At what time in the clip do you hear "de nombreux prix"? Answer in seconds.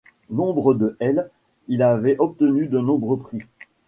2.65-3.43